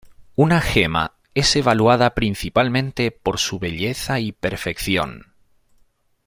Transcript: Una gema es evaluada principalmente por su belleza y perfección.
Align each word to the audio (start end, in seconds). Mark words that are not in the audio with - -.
Una 0.33 0.61
gema 0.61 1.13
es 1.35 1.55
evaluada 1.55 2.15
principalmente 2.15 3.11
por 3.11 3.37
su 3.37 3.59
belleza 3.59 4.19
y 4.19 4.31
perfección. 4.31 5.35